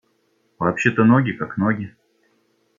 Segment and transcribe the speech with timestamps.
[0.57, 1.95] Вообще-то ноги, как ноги.